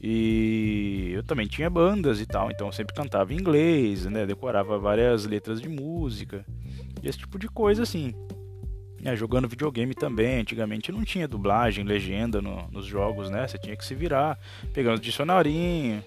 E 0.00 1.10
eu 1.12 1.22
também 1.22 1.46
tinha 1.46 1.68
bandas 1.68 2.20
e 2.20 2.26
tal, 2.26 2.50
então 2.50 2.66
eu 2.66 2.72
sempre 2.72 2.94
cantava 2.94 3.32
em 3.32 3.38
inglês, 3.38 4.04
né? 4.06 4.26
Decorava 4.26 4.78
várias 4.78 5.24
letras 5.24 5.60
de 5.60 5.68
música. 5.68 6.44
Esse 7.02 7.18
tipo 7.18 7.38
de 7.38 7.48
coisa, 7.48 7.82
assim. 7.82 8.14
É, 9.04 9.14
jogando 9.14 9.46
videogame 9.46 9.94
também, 9.94 10.40
antigamente 10.40 10.90
não 10.90 11.04
tinha 11.04 11.28
dublagem, 11.28 11.84
legenda 11.84 12.40
no, 12.40 12.66
nos 12.68 12.86
jogos, 12.86 13.28
né? 13.28 13.46
Você 13.46 13.58
tinha 13.58 13.76
que 13.76 13.84
se 13.84 13.94
virar, 13.94 14.38
pegando 14.72 14.98
dicionarinho, 14.98 16.02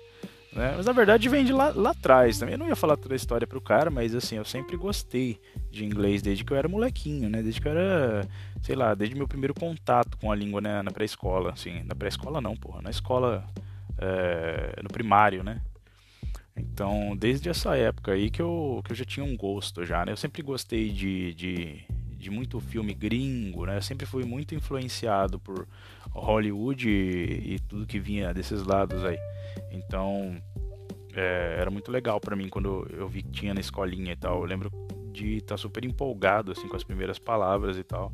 né? 0.52 0.74
Mas 0.76 0.88
na 0.88 0.92
verdade 0.92 1.30
vem 1.30 1.46
de 1.46 1.54
lá, 1.54 1.72
lá 1.76 1.92
atrás 1.92 2.40
também. 2.40 2.54
Eu 2.54 2.58
não 2.58 2.68
ia 2.68 2.76
falar 2.76 2.98
toda 2.98 3.14
a 3.14 3.16
história 3.16 3.46
pro 3.46 3.62
cara, 3.62 3.92
mas 3.92 4.16
assim, 4.16 4.38
eu 4.38 4.46
sempre 4.46 4.76
gostei 4.76 5.40
de 5.70 5.86
inglês 5.86 6.24
desde 6.24 6.44
que 6.44 6.52
eu 6.52 6.58
era 6.58 6.68
molequinho, 6.68 7.30
né? 7.30 7.44
Desde 7.44 7.62
que 7.62 7.68
eu 7.68 7.72
era, 7.72 8.28
sei 8.64 8.76
lá, 8.76 8.96
desde 8.96 9.16
meu 9.16 9.28
primeiro 9.28 9.54
contato 9.54 10.18
com 10.18 10.32
a 10.32 10.36
língua 10.36 10.60
né? 10.60 10.82
na 10.82 10.90
pré-escola, 10.90 11.52
assim. 11.52 11.84
Na 11.84 11.94
pré-escola 11.94 12.42
não, 12.42 12.58
porra, 12.58 12.82
na 12.82 12.90
escola, 12.90 13.46
é, 14.00 14.82
no 14.82 14.90
primário, 14.90 15.44
né? 15.44 15.62
Então, 16.56 17.16
desde 17.16 17.50
essa 17.50 17.78
época 17.78 18.14
aí 18.14 18.32
que 18.32 18.42
eu, 18.42 18.82
que 18.84 18.92
eu 18.92 18.96
já 18.96 19.06
tinha 19.06 19.24
um 19.24 19.38
gosto 19.38 19.86
já, 19.86 20.04
né? 20.04 20.12
Eu 20.12 20.18
sempre 20.18 20.42
gostei 20.42 20.90
de, 20.90 21.36
de, 21.36 21.84
de 22.18 22.30
muito 22.30 22.60
filme 22.60 22.94
gringo, 22.94 23.66
né? 23.66 23.78
Eu 23.78 23.82
sempre 23.82 24.06
fui 24.06 24.26
muito 24.26 24.56
influenciado 24.56 25.40
por 25.40 25.68
Hollywood 26.12 26.90
e, 26.90 27.56
e 27.56 27.60
tudo 27.60 27.86
que 27.86 28.00
vinha 28.00 28.34
desses 28.34 28.64
lados 28.64 29.04
aí. 29.04 29.20
Então, 29.72 30.42
é, 31.14 31.58
era 31.60 31.72
muito 31.72 31.92
legal 31.92 32.20
para 32.20 32.36
mim 32.36 32.50
quando 32.50 32.88
eu 32.92 33.08
vi 33.08 33.24
que 33.24 33.32
tinha 33.32 33.54
na 33.54 33.60
escolinha 33.60 34.14
e 34.14 34.16
tal. 34.16 34.42
Eu 34.42 34.46
lembro 34.46 34.72
de 35.12 35.38
estar 35.38 35.56
tá 35.56 35.58
super 35.58 35.84
empolgado 35.84 36.52
assim 36.52 36.68
com 36.68 36.76
as 36.76 36.84
primeiras 36.84 37.20
palavras 37.20 37.78
e 37.78 37.84
tal. 37.84 38.12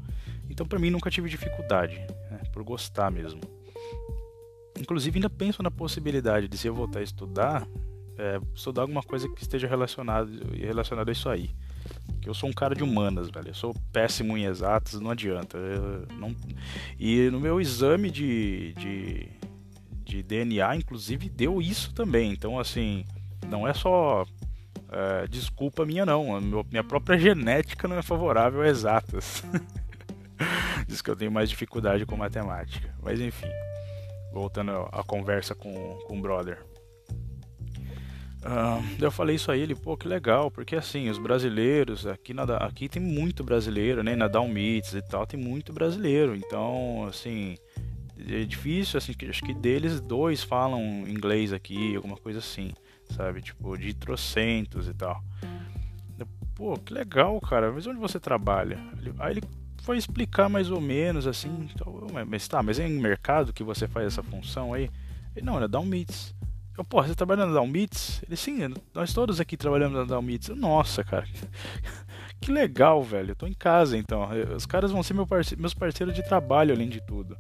Então, 0.50 0.65
para 0.65 0.79
mim 0.79 0.89
nunca 0.89 1.10
tive 1.10 1.29
dificuldade, 1.29 1.95
né? 2.29 2.41
por 2.51 2.63
gostar 2.63 3.12
mesmo. 3.12 3.41
Inclusive, 4.79 5.17
ainda 5.17 5.29
penso 5.29 5.63
na 5.63 5.72
possibilidade 5.72 6.48
de 6.48 6.57
se 6.57 6.67
eu 6.67 6.74
voltar 6.74 7.00
a 7.00 7.03
estudar, 7.03 7.67
é, 8.17 8.39
estudar 8.53 8.81
alguma 8.83 9.03
coisa 9.03 9.29
que 9.29 9.41
esteja 9.41 9.67
relacionado 9.67 10.29
relacionado 10.55 11.10
a 11.10 11.12
isso 11.12 11.29
aí. 11.29 11.51
Que 12.22 12.29
eu 12.29 12.33
sou 12.33 12.50
um 12.50 12.53
cara 12.53 12.74
de 12.74 12.83
humanas, 12.83 13.29
velho. 13.29 13.50
Eu 13.50 13.53
sou 13.53 13.75
péssimo 13.91 14.38
em 14.38 14.45
exatas, 14.45 15.00
não 15.00 15.12
adianta. 15.12 15.57
Não... 16.17 16.36
E 17.00 17.29
no 17.29 17.39
meu 17.39 17.60
exame 17.60 18.10
de, 18.10 18.74
de, 18.74 19.29
de, 20.05 20.24
DNA, 20.24 20.77
inclusive, 20.77 21.29
deu 21.29 21.62
isso 21.62 21.93
também. 21.93 22.31
Então, 22.31 22.57
assim, 22.57 23.05
não 23.50 23.67
é 23.67 23.74
só 23.74 24.25
é, 24.89 25.27
desculpa 25.27 25.86
minha, 25.86 26.05
não. 26.05 26.39
Minha 26.39 26.83
própria 26.83 27.17
genética 27.17 27.88
não 27.88 27.98
é 27.98 28.01
favorável 28.01 28.62
a 28.62 28.67
exatas. 28.67 29.43
Diz 30.88 31.01
que 31.01 31.10
eu 31.10 31.15
tenho 31.15 31.31
mais 31.31 31.50
dificuldade 31.50 32.05
com 32.05 32.15
matemática. 32.15 32.93
Mas 33.01 33.19
enfim, 33.19 33.50
voltando 34.31 34.72
à 34.91 35.03
conversa 35.03 35.53
com, 35.53 35.74
com 36.07 36.17
o 36.17 36.22
brother. 36.22 36.72
Uh, 38.43 38.83
eu 39.00 39.09
falei 39.09 39.38
isso 39.38 39.50
a 39.50 39.57
ele, 39.57 39.73
pô, 39.73 39.95
que 39.95 40.05
legal, 40.05 40.51
porque 40.51 40.75
assim, 40.75 41.09
os 41.09 41.17
brasileiros, 41.17 42.05
aqui, 42.05 42.33
na, 42.33 42.43
aqui 42.57 42.89
tem 42.89 43.01
muito 43.01 43.41
brasileiro, 43.41 44.03
né, 44.03 44.17
na 44.17 44.27
Down 44.27 44.50
Meets 44.50 44.93
e 44.93 45.01
tal, 45.01 45.25
tem 45.25 45.39
muito 45.39 45.71
brasileiro, 45.71 46.35
então, 46.35 47.05
assim, 47.07 47.55
é 48.19 48.43
difícil, 48.43 48.97
assim, 48.97 49.13
acho 49.29 49.43
que 49.43 49.53
deles 49.53 50.01
dois 50.01 50.43
falam 50.43 51.05
inglês 51.07 51.53
aqui, 51.53 51.95
alguma 51.95 52.17
coisa 52.17 52.39
assim, 52.39 52.73
sabe, 53.15 53.41
tipo, 53.41 53.77
de 53.77 53.93
trocentos 53.93 54.89
e 54.89 54.93
tal. 54.93 55.23
Pô, 56.53 56.77
que 56.77 56.93
legal, 56.93 57.39
cara, 57.41 57.71
mas 57.71 57.88
onde 57.88 58.00
você 58.00 58.19
trabalha? 58.19 58.77
Aí 59.19 59.33
ele 59.33 59.43
foi 59.81 59.97
explicar 59.97 60.50
mais 60.50 60.69
ou 60.69 60.79
menos, 60.79 61.25
assim, 61.25 61.69
então, 61.73 62.07
mas 62.27 62.47
tá, 62.47 62.62
mas 62.62 62.77
é 62.77 62.88
em 62.88 63.00
mercado 63.00 63.53
que 63.53 63.63
você 63.63 63.88
faz 63.88 64.07
essa 64.07 64.21
função 64.21 64.73
aí? 64.73 64.89
Ele, 65.35 65.45
não, 65.45 65.62
é 65.62 65.67
Down 65.67 65.85
Meets. 65.85 66.35
Eu, 66.77 66.83
pô, 66.83 67.03
você 67.03 67.13
trabalha 67.13 67.45
na 67.45 67.53
Dalmits? 67.53 68.23
Ele, 68.27 68.35
sim, 68.35 68.59
nós 68.93 69.13
todos 69.13 69.39
aqui 69.39 69.55
trabalhamos 69.55 69.97
na 69.97 70.05
Dalmits. 70.05 70.49
Nossa, 70.49 71.03
cara, 71.03 71.25
que 72.41 72.51
legal, 72.51 73.03
velho. 73.03 73.31
Eu 73.31 73.35
tô 73.35 73.45
em 73.45 73.53
casa, 73.53 73.95
então. 73.95 74.27
Os 74.55 74.65
caras 74.65 74.91
vão 74.91 75.03
ser 75.03 75.13
meu 75.13 75.27
parce 75.27 75.55
meus 75.55 75.73
parceiros 75.73 76.15
de 76.15 76.23
trabalho, 76.23 76.73
além 76.73 76.89
de 76.89 76.99
tudo. 76.99 77.37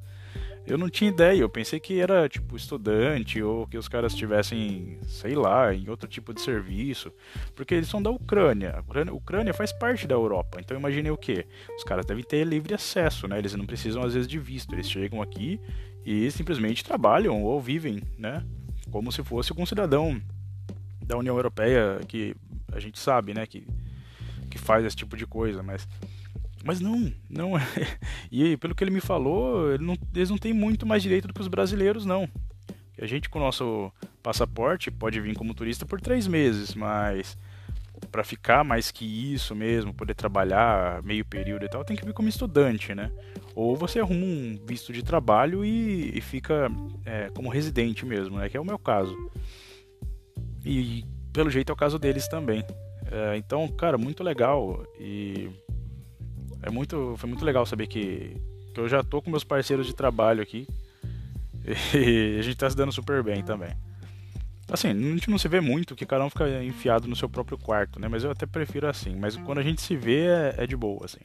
Eu 0.65 0.77
não 0.77 0.89
tinha 0.89 1.09
ideia, 1.09 1.41
eu 1.41 1.49
pensei 1.49 1.77
que 1.77 1.99
era, 1.99 2.29
tipo, 2.29 2.55
estudante 2.55 3.41
ou 3.41 3.67
que 3.67 3.77
os 3.77 3.89
caras 3.89 4.13
estivessem, 4.13 4.97
sei 5.03 5.35
lá, 5.35 5.73
em 5.73 5.89
outro 5.89 6.07
tipo 6.07 6.33
de 6.33 6.39
serviço. 6.39 7.11
Porque 7.53 7.73
eles 7.73 7.89
são 7.89 8.01
da 8.01 8.09
Ucrânia. 8.09 8.75
A 8.77 8.79
Ucrânia, 8.79 9.13
Ucrânia 9.13 9.53
faz 9.53 9.73
parte 9.73 10.07
da 10.07 10.15
Europa. 10.15 10.59
Então 10.61 10.77
imaginei 10.77 11.11
o 11.11 11.17
quê? 11.17 11.45
Os 11.75 11.83
caras 11.83 12.05
devem 12.05 12.23
ter 12.23 12.45
livre 12.45 12.73
acesso, 12.73 13.27
né? 13.27 13.39
Eles 13.39 13.55
não 13.55 13.65
precisam, 13.65 14.03
às 14.03 14.13
vezes, 14.13 14.27
de 14.27 14.39
visto. 14.39 14.73
Eles 14.73 14.89
chegam 14.89 15.21
aqui 15.21 15.59
e 16.05 16.31
simplesmente 16.31 16.83
trabalham 16.83 17.43
ou 17.43 17.59
vivem, 17.59 18.01
né? 18.17 18.45
Como 18.93 19.11
se 19.11 19.23
fosse 19.23 19.51
um 19.57 19.65
cidadão 19.65 20.21
da 21.03 21.17
União 21.17 21.35
Europeia 21.35 21.99
que 22.07 22.35
a 22.71 22.79
gente 22.79 22.99
sabe, 22.99 23.33
né, 23.33 23.47
que, 23.47 23.65
que 24.51 24.59
faz 24.59 24.85
esse 24.85 24.95
tipo 24.95 25.17
de 25.17 25.25
coisa, 25.25 25.63
mas 25.63 25.87
mas 26.63 26.79
não, 26.79 27.11
não 27.27 27.57
é. 27.57 27.63
E 28.31 28.55
pelo 28.55 28.75
que 28.75 28.83
ele 28.83 28.91
me 28.91 29.01
falou, 29.01 29.73
ele 29.73 29.83
não, 29.83 29.97
eles 30.15 30.29
não 30.29 30.37
têm 30.37 30.53
muito 30.53 30.85
mais 30.85 31.01
direito 31.01 31.27
do 31.27 31.33
que 31.33 31.41
os 31.41 31.47
brasileiros, 31.47 32.05
não. 32.05 32.29
A 33.01 33.07
gente 33.07 33.29
com 33.29 33.39
o 33.39 33.41
nosso 33.41 33.91
passaporte 34.21 34.91
pode 34.91 35.19
vir 35.19 35.35
como 35.35 35.55
turista 35.55 35.87
por 35.87 35.99
três 35.99 36.27
meses, 36.27 36.75
mas 36.75 37.35
para 38.05 38.23
ficar 38.23 38.63
mais 38.63 38.91
que 38.91 39.33
isso 39.33 39.55
mesmo, 39.55 39.93
poder 39.93 40.13
trabalhar 40.13 41.01
meio 41.03 41.25
período 41.25 41.65
e 41.65 41.69
tal, 41.69 41.83
tem 41.83 41.95
que 41.95 42.05
vir 42.05 42.13
como 42.13 42.29
estudante, 42.29 42.93
né? 42.93 43.11
Ou 43.55 43.75
você 43.75 43.99
arruma 43.99 44.25
um 44.25 44.59
visto 44.65 44.91
de 44.91 45.03
trabalho 45.03 45.63
e, 45.63 46.17
e 46.17 46.21
fica 46.21 46.69
é, 47.05 47.29
como 47.35 47.49
residente 47.49 48.05
mesmo, 48.05 48.37
né? 48.37 48.49
Que 48.49 48.57
é 48.57 48.59
o 48.59 48.65
meu 48.65 48.79
caso. 48.79 49.15
E 50.65 51.03
pelo 51.31 51.49
jeito 51.49 51.71
é 51.71 51.73
o 51.73 51.77
caso 51.77 51.99
deles 51.99 52.27
também. 52.27 52.63
É, 53.11 53.37
então, 53.37 53.67
cara, 53.67 53.97
muito 53.97 54.23
legal 54.23 54.85
e 54.99 55.49
é 56.61 56.69
muito, 56.69 57.15
foi 57.17 57.27
muito 57.27 57.43
legal 57.43 57.65
saber 57.65 57.87
que, 57.87 58.37
que 58.73 58.79
eu 58.79 58.87
já 58.87 59.03
tô 59.03 59.21
com 59.21 59.29
meus 59.29 59.43
parceiros 59.43 59.85
de 59.85 59.93
trabalho 59.93 60.41
aqui 60.41 60.67
e 61.93 62.37
a 62.39 62.41
gente 62.41 62.55
tá 62.55 62.69
se 62.69 62.75
dando 62.75 62.91
super 62.91 63.21
bem 63.21 63.43
também. 63.43 63.71
Assim, 64.69 64.89
a 64.89 64.93
gente 64.93 65.29
não 65.29 65.37
se 65.37 65.47
vê 65.47 65.59
muito, 65.59 65.95
que 65.95 66.05
cada 66.05 66.23
um 66.25 66.29
fica 66.29 66.63
enfiado 66.63 67.07
no 67.07 67.15
seu 67.15 67.29
próprio 67.29 67.57
quarto, 67.57 67.99
né? 67.99 68.07
Mas 68.07 68.23
eu 68.23 68.31
até 68.31 68.45
prefiro 68.45 68.87
assim. 68.87 69.15
Mas 69.15 69.35
quando 69.35 69.59
a 69.59 69.63
gente 69.63 69.81
se 69.81 69.95
vê, 69.95 70.25
é, 70.25 70.55
é 70.59 70.67
de 70.67 70.75
boa, 70.75 71.05
assim. 71.05 71.19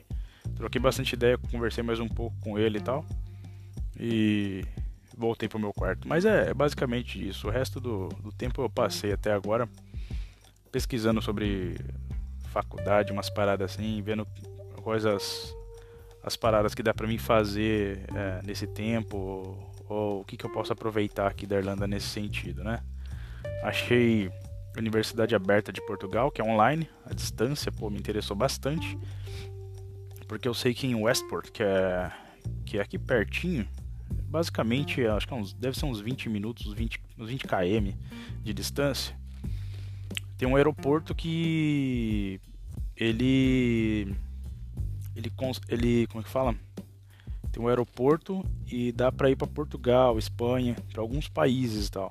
Troquei 0.56 0.80
bastante 0.80 1.12
ideia, 1.12 1.38
conversei 1.50 1.82
mais 1.84 2.00
um 2.00 2.08
pouco 2.08 2.36
com 2.40 2.58
ele 2.58 2.78
e 2.78 2.82
tal. 2.82 3.04
E 3.98 4.64
voltei 5.16 5.48
pro 5.48 5.58
meu 5.58 5.72
quarto. 5.72 6.06
Mas 6.06 6.24
é, 6.24 6.50
é 6.50 6.54
basicamente 6.54 7.26
isso. 7.26 7.46
O 7.46 7.50
resto 7.50 7.80
do, 7.80 8.08
do 8.08 8.32
tempo 8.32 8.60
eu 8.62 8.68
passei 8.68 9.12
até 9.12 9.32
agora 9.32 9.68
pesquisando 10.70 11.22
sobre 11.22 11.76
faculdade, 12.50 13.12
umas 13.12 13.30
paradas 13.30 13.72
assim, 13.72 14.02
vendo 14.02 14.26
quais 14.82 15.06
as, 15.06 15.54
as 16.22 16.36
paradas 16.36 16.74
que 16.74 16.82
dá 16.82 16.92
para 16.92 17.06
mim 17.06 17.18
fazer 17.18 18.04
é, 18.14 18.40
nesse 18.44 18.66
tempo, 18.66 19.16
ou, 19.16 19.72
ou 19.88 20.20
o 20.20 20.24
que, 20.24 20.36
que 20.36 20.44
eu 20.44 20.50
posso 20.50 20.72
aproveitar 20.72 21.26
aqui 21.26 21.46
da 21.46 21.56
Irlanda 21.56 21.86
nesse 21.86 22.08
sentido, 22.08 22.64
né? 22.64 22.82
Achei 23.68 24.30
Universidade 24.78 25.34
Aberta 25.34 25.70
de 25.70 25.84
Portugal, 25.84 26.30
que 26.30 26.40
é 26.40 26.44
online, 26.44 26.88
à 27.04 27.12
distância, 27.12 27.70
pô, 27.70 27.90
me 27.90 27.98
interessou 27.98 28.34
bastante. 28.34 28.98
Porque 30.26 30.48
eu 30.48 30.54
sei 30.54 30.72
que 30.72 30.86
em 30.86 30.94
Westport, 30.94 31.50
que 31.50 31.62
é, 31.62 32.10
que 32.64 32.78
é 32.78 32.80
aqui 32.80 32.98
pertinho, 32.98 33.68
basicamente, 34.26 35.04
acho 35.06 35.28
que 35.28 35.34
é 35.34 35.36
uns, 35.36 35.52
deve 35.52 35.78
ser 35.78 35.84
uns 35.84 36.00
20 36.00 36.30
minutos, 36.30 36.66
uns 36.66 36.72
20, 36.72 36.98
uns 37.18 37.28
20 37.28 37.46
km 37.46 37.92
de 38.42 38.54
distância, 38.54 39.14
tem 40.38 40.48
um 40.48 40.56
aeroporto 40.56 41.14
que 41.14 42.40
ele 42.96 44.16
ele 45.14 45.30
ele 45.68 46.06
como 46.06 46.22
é 46.22 46.24
que 46.24 46.30
fala? 46.30 46.54
Tem 47.52 47.62
um 47.62 47.68
aeroporto 47.68 48.42
e 48.66 48.92
dá 48.92 49.12
para 49.12 49.30
ir 49.30 49.36
para 49.36 49.46
Portugal, 49.46 50.18
Espanha, 50.18 50.74
para 50.90 51.02
alguns 51.02 51.28
países 51.28 51.88
e 51.88 51.90
tal. 51.90 52.08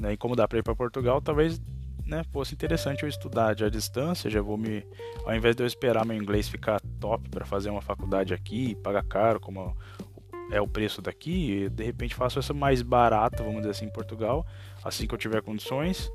Né? 0.00 0.14
E 0.14 0.16
como 0.16 0.34
dá 0.34 0.48
para 0.48 0.58
ir 0.58 0.62
para 0.62 0.74
Portugal, 0.74 1.20
talvez 1.20 1.60
né, 2.06 2.24
fosse 2.32 2.54
interessante 2.54 3.02
eu 3.02 3.08
estudar 3.08 3.54
de 3.54 3.64
à 3.64 3.68
distância. 3.68 4.30
Já 4.30 4.40
vou 4.40 4.56
me, 4.56 4.84
ao 5.24 5.34
invés 5.34 5.54
de 5.54 5.62
eu 5.62 5.66
esperar 5.66 6.04
meu 6.04 6.16
inglês 6.16 6.48
ficar 6.48 6.80
top 6.98 7.28
para 7.28 7.44
fazer 7.44 7.70
uma 7.70 7.82
faculdade 7.82 8.34
aqui, 8.34 8.74
pagar 8.76 9.04
caro, 9.04 9.38
como 9.38 9.76
é 10.50 10.60
o 10.60 10.66
preço 10.66 11.00
daqui, 11.00 11.68
de 11.68 11.84
repente 11.84 12.14
faço 12.14 12.38
essa 12.38 12.52
mais 12.52 12.82
barata, 12.82 13.42
vamos 13.42 13.58
dizer 13.58 13.70
assim, 13.70 13.84
em 13.84 13.92
Portugal, 13.92 14.44
assim 14.82 15.06
que 15.06 15.14
eu 15.14 15.18
tiver 15.18 15.42
condições. 15.42 16.10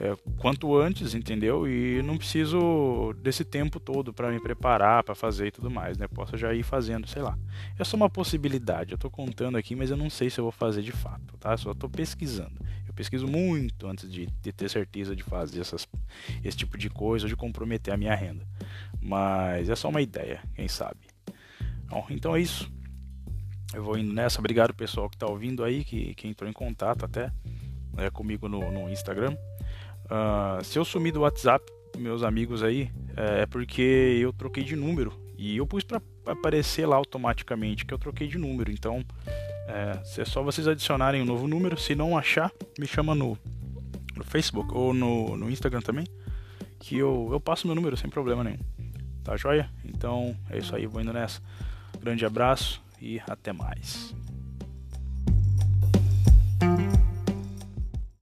é, 0.00 0.14
quanto 0.36 0.76
antes, 0.76 1.14
entendeu? 1.14 1.66
E 1.66 2.02
não 2.02 2.18
preciso 2.18 3.14
desse 3.22 3.44
tempo 3.44 3.80
todo 3.80 4.12
para 4.12 4.30
me 4.30 4.40
preparar, 4.40 5.02
para 5.02 5.14
fazer 5.14 5.46
e 5.46 5.50
tudo 5.50 5.70
mais, 5.70 5.96
né? 5.96 6.06
Posso 6.08 6.36
já 6.36 6.52
ir 6.52 6.62
fazendo, 6.62 7.06
sei 7.06 7.22
lá. 7.22 7.38
É 7.78 7.84
só 7.84 7.96
uma 7.96 8.10
possibilidade. 8.10 8.92
Eu 8.92 8.98
tô 8.98 9.10
contando 9.10 9.56
aqui, 9.56 9.74
mas 9.74 9.90
eu 9.90 9.96
não 9.96 10.10
sei 10.10 10.28
se 10.28 10.38
eu 10.38 10.44
vou 10.44 10.52
fazer 10.52 10.82
de 10.82 10.92
fato, 10.92 11.36
tá? 11.38 11.56
Só 11.56 11.72
tô 11.72 11.88
pesquisando. 11.88 12.54
Pesquiso 12.98 13.28
muito 13.28 13.86
antes 13.86 14.10
de, 14.10 14.26
de 14.26 14.52
ter 14.52 14.68
certeza 14.68 15.14
de 15.14 15.22
fazer 15.22 15.60
essas, 15.60 15.86
esse 16.42 16.56
tipo 16.56 16.76
de 16.76 16.90
coisa 16.90 17.26
ou 17.26 17.28
de 17.28 17.36
comprometer 17.36 17.94
a 17.94 17.96
minha 17.96 18.12
renda. 18.12 18.44
Mas 19.00 19.68
é 19.68 19.76
só 19.76 19.88
uma 19.88 20.02
ideia, 20.02 20.42
quem 20.56 20.66
sabe. 20.66 20.98
Bom, 21.84 22.04
então 22.10 22.34
é 22.34 22.40
isso. 22.40 22.68
Eu 23.72 23.84
vou 23.84 23.96
indo 23.96 24.12
nessa. 24.12 24.40
Obrigado 24.40 24.74
pessoal 24.74 25.08
que 25.08 25.14
está 25.14 25.28
ouvindo 25.28 25.62
aí, 25.62 25.84
que, 25.84 26.12
que 26.16 26.26
entrou 26.26 26.50
em 26.50 26.52
contato 26.52 27.04
até 27.04 27.30
né, 27.92 28.10
comigo 28.10 28.48
no, 28.48 28.68
no 28.68 28.90
Instagram. 28.90 29.36
Uh, 30.06 30.64
se 30.64 30.76
eu 30.76 30.84
sumir 30.84 31.12
do 31.12 31.20
WhatsApp, 31.20 31.64
meus 31.96 32.24
amigos 32.24 32.64
aí, 32.64 32.90
é, 33.16 33.42
é 33.42 33.46
porque 33.46 34.18
eu 34.20 34.32
troquei 34.32 34.64
de 34.64 34.74
número 34.74 35.16
e 35.36 35.56
eu 35.56 35.68
pus 35.68 35.84
para 35.84 36.02
aparecer 36.26 36.84
lá 36.84 36.96
automaticamente 36.96 37.86
que 37.86 37.94
eu 37.94 37.98
troquei 37.98 38.26
de 38.26 38.38
número. 38.38 38.72
Então 38.72 39.04
é, 39.68 40.20
é 40.20 40.24
só 40.24 40.42
vocês 40.42 40.66
adicionarem 40.66 41.20
um 41.20 41.24
novo 41.24 41.46
número. 41.46 41.78
Se 41.78 41.94
não 41.94 42.16
achar, 42.16 42.50
me 42.78 42.86
chama 42.86 43.14
no, 43.14 43.38
no 44.16 44.24
Facebook 44.24 44.74
ou 44.74 44.94
no, 44.94 45.36
no 45.36 45.50
Instagram 45.50 45.80
também, 45.80 46.06
que 46.80 46.96
eu, 46.96 47.28
eu 47.30 47.38
passo 47.38 47.66
meu 47.66 47.76
número 47.76 47.96
sem 47.96 48.08
problema 48.08 48.42
nenhum. 48.42 48.58
Tá 49.22 49.36
joia? 49.36 49.70
Então 49.84 50.34
é 50.48 50.58
isso 50.58 50.74
aí, 50.74 50.86
vou 50.86 51.02
indo 51.02 51.12
nessa. 51.12 51.42
Grande 52.00 52.24
abraço 52.24 52.82
e 53.00 53.20
até 53.28 53.52
mais. 53.52 54.14